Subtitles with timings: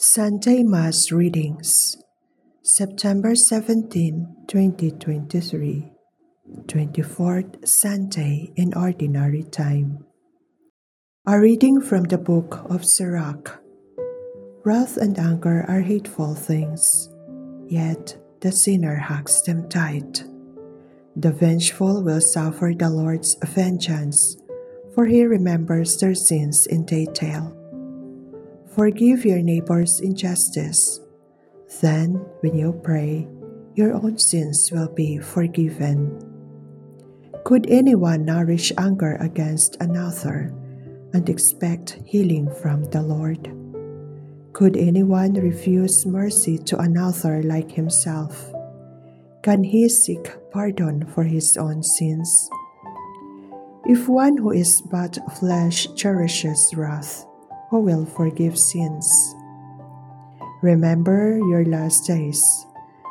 [0.00, 1.96] Sunday Mass Readings
[2.62, 5.90] September 17, 2023
[6.66, 10.06] 24th Sunday in Ordinary Time
[11.26, 13.58] A reading from the book of Sirach
[14.64, 17.10] Wrath and anger are hateful things,
[17.66, 20.22] yet the sinner hugs them tight.
[21.16, 24.36] The vengeful will suffer the Lord's vengeance,
[24.94, 27.57] for he remembers their sins in detail.
[28.78, 31.00] Forgive your neighbor's injustice.
[31.80, 32.14] Then,
[32.46, 33.26] when you pray,
[33.74, 36.14] your own sins will be forgiven.
[37.42, 40.54] Could anyone nourish anger against another
[41.12, 43.50] and expect healing from the Lord?
[44.52, 48.46] Could anyone refuse mercy to another like himself?
[49.42, 52.48] Can he seek pardon for his own sins?
[53.86, 57.27] If one who is but flesh cherishes wrath,
[57.70, 59.06] who will forgive sins.
[60.62, 62.42] Remember your last days.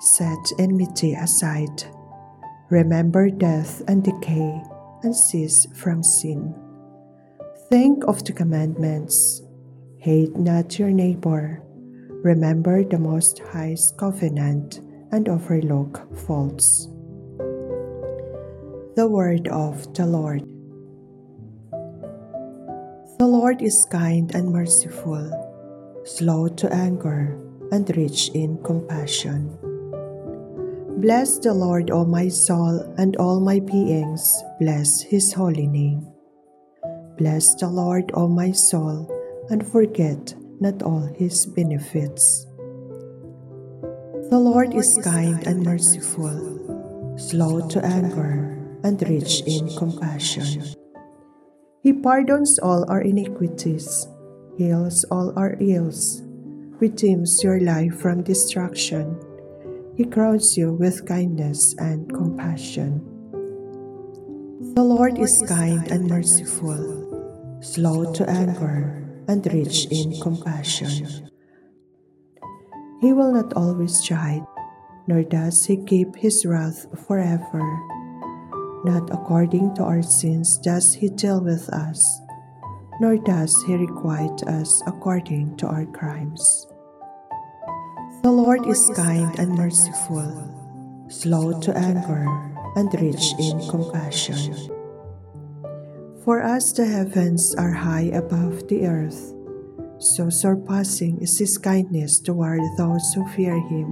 [0.00, 1.84] Set enmity aside.
[2.70, 4.62] Remember death and decay
[5.02, 6.54] and cease from sin.
[7.68, 9.42] Think of the commandments.
[9.98, 11.62] Hate not your neighbor.
[12.24, 14.80] Remember the Most High's covenant
[15.12, 16.88] and overlook faults.
[18.96, 20.57] The Word of the Lord.
[23.18, 25.26] The Lord is kind and merciful,
[26.04, 27.34] slow to anger,
[27.72, 29.58] and rich in compassion.
[31.02, 34.22] Bless the Lord, O my soul, and all my beings,
[34.60, 36.06] bless his holy name.
[37.18, 39.10] Bless the Lord, O my soul,
[39.50, 42.46] and forget not all his benefits.
[44.30, 50.62] The Lord is kind and merciful, slow to anger, and rich in compassion.
[51.80, 54.06] He pardons all our iniquities,
[54.56, 56.22] heals all our ills,
[56.80, 59.14] redeems your life from destruction.
[59.94, 62.98] He crowns you with kindness and compassion.
[64.74, 71.30] The Lord is kind and merciful, slow to anger, and rich in compassion.
[73.00, 74.46] He will not always chide,
[75.06, 77.62] nor does he keep his wrath forever.
[78.84, 81.98] Not according to our sins does he deal with us,
[83.00, 86.66] nor does he requite us according to our crimes.
[88.22, 92.26] The Lord is kind and merciful, slow to anger,
[92.76, 94.54] and rich in compassion.
[96.24, 99.34] For as the heavens are high above the earth,
[99.98, 103.90] so surpassing is his kindness toward those who fear him.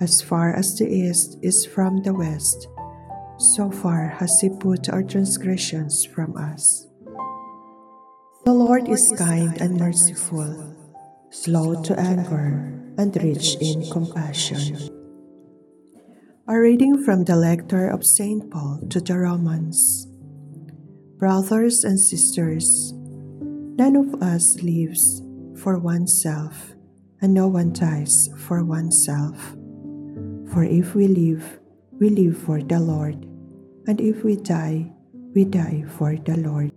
[0.00, 2.68] As far as the east is from the west,
[3.38, 6.86] so far has He put our transgressions from us.
[8.44, 10.76] The Lord is kind and merciful,
[11.30, 14.76] slow to anger, and rich in compassion.
[16.46, 18.50] A reading from the letter of St.
[18.50, 20.06] Paul to the Romans.
[21.16, 25.22] Brothers and sisters, none of us lives
[25.56, 26.74] for oneself,
[27.22, 29.56] and no one dies for oneself.
[30.52, 31.63] For if we live,
[32.00, 33.26] we live for the Lord,
[33.86, 34.92] and if we die,
[35.34, 36.72] we die for the Lord.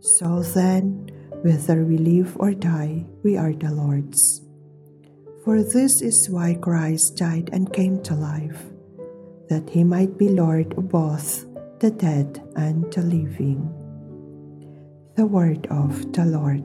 [0.00, 1.10] So then,
[1.42, 4.42] whether we live or die, we are the Lord's.
[5.44, 8.64] For this is why Christ died and came to life,
[9.48, 11.46] that he might be Lord of both
[11.80, 13.72] the dead and the living.
[15.16, 16.64] The Word of the Lord.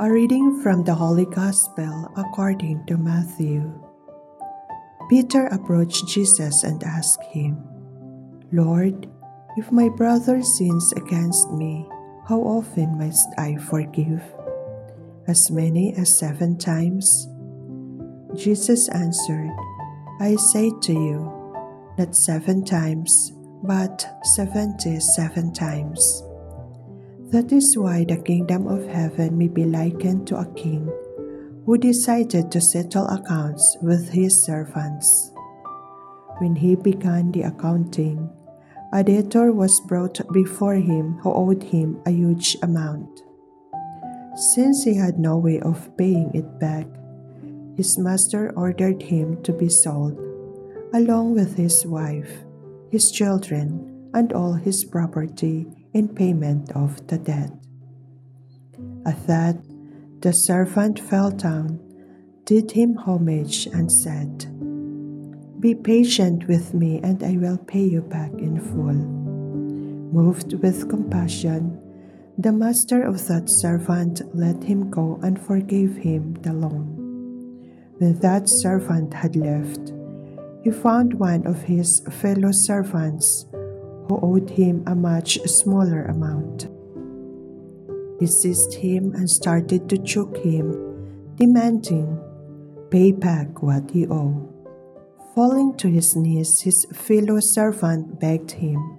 [0.00, 3.66] A reading from the Holy Gospel according to Matthew.
[5.10, 7.58] Peter approached Jesus and asked him,
[8.52, 9.10] Lord,
[9.56, 11.84] if my brother sins against me,
[12.28, 14.22] how often must I forgive?
[15.26, 17.26] As many as seven times?
[18.36, 19.50] Jesus answered,
[20.20, 21.26] I say to you,
[21.98, 23.32] not seven times,
[23.64, 24.06] but
[24.36, 26.22] seventy seven times.
[27.28, 30.88] That is why the kingdom of heaven may be likened to a king
[31.66, 35.30] who decided to settle accounts with his servants.
[36.38, 38.30] When he began the accounting,
[38.94, 43.20] a debtor was brought before him who owed him a huge amount.
[44.54, 46.86] Since he had no way of paying it back,
[47.76, 50.16] his master ordered him to be sold,
[50.94, 52.32] along with his wife,
[52.90, 57.50] his children, and all his property in payment of the debt.
[59.04, 59.56] At that,
[60.20, 61.80] the servant fell down,
[62.44, 64.46] did him homage, and said,
[65.60, 69.00] Be patient with me, and I will pay you back in full.
[70.14, 71.82] Moved with compassion,
[72.38, 76.94] The master of that servant let him go and forgave him the loan.
[77.98, 79.92] When that servant had left,
[80.62, 83.46] he found one of his fellow servants
[84.08, 86.68] who owed him a much smaller amount.
[88.18, 92.18] He seized him and started to choke him, demanding,
[92.90, 94.48] Pay back what you owe.
[95.34, 98.98] Falling to his knees, his fellow servant begged him,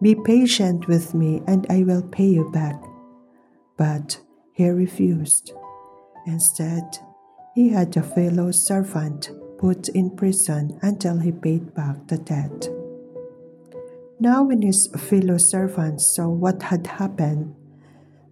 [0.00, 2.82] Be patient with me and I will pay you back.
[3.76, 4.20] But
[4.52, 5.52] he refused.
[6.26, 6.98] Instead,
[7.54, 12.68] he had a fellow servant put in prison until he paid back the debt.
[14.20, 17.54] Now, when his fellow servants saw what had happened,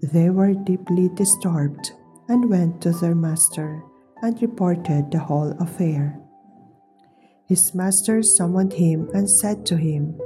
[0.00, 1.92] they were deeply disturbed
[2.28, 3.82] and went to their master
[4.22, 6.20] and reported the whole affair.
[7.46, 10.18] His master summoned him and said to him,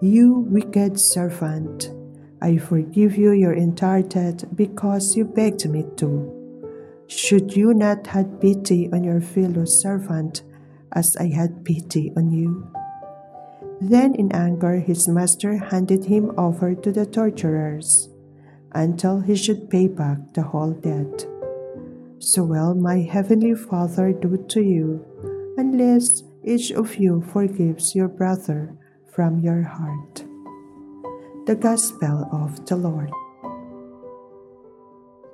[0.00, 1.92] You wicked servant,
[2.40, 6.32] I forgive you your entire debt because you begged me to.
[7.06, 10.42] Should you not have pity on your fellow servant
[10.92, 12.72] as I had pity on you?
[13.80, 18.08] Then, in anger, his master handed him over to the torturers
[18.72, 21.26] until he should pay back the whole debt.
[22.18, 25.04] So will my heavenly Father do to you,
[25.56, 28.76] unless each of you forgives your brother
[29.12, 30.24] from your heart.
[31.46, 33.10] The Gospel of the Lord.